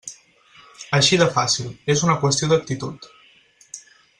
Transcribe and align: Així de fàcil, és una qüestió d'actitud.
Així 0.99 1.19
de 1.23 1.27
fàcil, 1.35 1.69
és 1.95 2.03
una 2.07 2.17
qüestió 2.25 2.51
d'actitud. 2.55 3.07